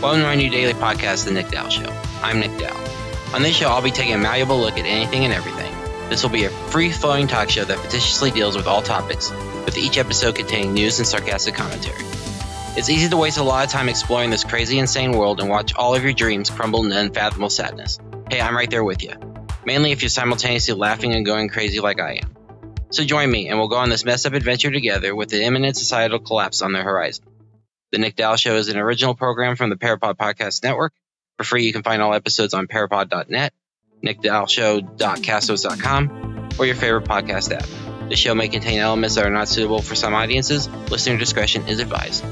Welcome 0.00 0.20
to 0.20 0.26
my 0.26 0.36
new 0.36 0.48
daily 0.48 0.72
podcast, 0.72 1.24
The 1.24 1.32
Nick 1.32 1.48
Dowell 1.48 1.68
Show. 1.68 1.90
I'm 2.22 2.38
Nick 2.38 2.56
Dowell. 2.58 2.80
On 3.34 3.42
this 3.42 3.56
show, 3.56 3.68
I'll 3.68 3.82
be 3.82 3.90
taking 3.90 4.14
a 4.14 4.18
malleable 4.18 4.60
look 4.60 4.78
at 4.78 4.86
anything 4.86 5.24
and 5.24 5.34
everything. 5.34 5.74
This 6.08 6.22
will 6.22 6.30
be 6.30 6.44
a 6.44 6.50
free 6.50 6.92
flowing 6.92 7.26
talk 7.26 7.50
show 7.50 7.64
that 7.64 7.78
facetiously 7.78 8.30
deals 8.30 8.56
with 8.56 8.68
all 8.68 8.82
topics, 8.82 9.32
with 9.64 9.76
each 9.78 9.98
episode 9.98 10.36
containing 10.36 10.74
news 10.74 11.00
and 11.00 11.08
sarcastic 11.08 11.56
commentary. 11.56 12.04
It's 12.76 12.88
easy 12.88 13.08
to 13.08 13.16
waste 13.16 13.38
a 13.38 13.42
lot 13.42 13.64
of 13.64 13.70
time 13.72 13.88
exploring 13.88 14.30
this 14.30 14.44
crazy, 14.44 14.78
insane 14.78 15.10
world 15.10 15.40
and 15.40 15.50
watch 15.50 15.74
all 15.74 15.96
of 15.96 16.04
your 16.04 16.12
dreams 16.12 16.48
crumble 16.48 16.84
into 16.84 16.96
unfathomable 16.96 17.50
sadness. 17.50 17.98
Hey, 18.30 18.40
I'm 18.40 18.56
right 18.56 18.70
there 18.70 18.84
with 18.84 19.02
you. 19.02 19.14
Mainly 19.64 19.90
if 19.90 20.02
you're 20.02 20.08
simultaneously 20.08 20.74
laughing 20.74 21.14
and 21.14 21.26
going 21.26 21.48
crazy 21.48 21.80
like 21.80 22.00
I 22.00 22.20
am. 22.22 22.36
So 22.90 23.02
join 23.02 23.28
me, 23.28 23.48
and 23.48 23.58
we'll 23.58 23.68
go 23.68 23.76
on 23.76 23.90
this 23.90 24.04
mess 24.04 24.24
up 24.24 24.34
adventure 24.34 24.70
together 24.70 25.16
with 25.16 25.30
the 25.30 25.42
imminent 25.42 25.76
societal 25.76 26.20
collapse 26.20 26.62
on 26.62 26.72
the 26.72 26.80
horizon. 26.80 27.24
The 27.92 27.98
Nick 27.98 28.16
Dowell 28.16 28.36
Show 28.36 28.56
is 28.56 28.66
an 28.68 28.78
original 28.78 29.14
program 29.14 29.54
from 29.56 29.70
the 29.70 29.76
Parapod 29.76 30.16
Podcast 30.16 30.64
Network. 30.64 30.92
For 31.38 31.44
free, 31.44 31.64
you 31.64 31.72
can 31.72 31.82
find 31.82 32.02
all 32.02 32.12
episodes 32.14 32.52
on 32.54 32.66
parapod.net, 32.66 33.52
nickdowellshow.castos.com, 34.04 36.48
or 36.58 36.66
your 36.66 36.74
favorite 36.74 37.04
podcast 37.04 37.52
app. 37.52 37.68
The 38.08 38.16
show 38.16 38.34
may 38.34 38.48
contain 38.48 38.80
elements 38.80 39.14
that 39.16 39.26
are 39.26 39.30
not 39.30 39.48
suitable 39.48 39.82
for 39.82 39.94
some 39.94 40.14
audiences. 40.14 40.68
Listener 40.90 41.18
discretion 41.18 41.68
is 41.68 41.80
advised. 41.80 42.24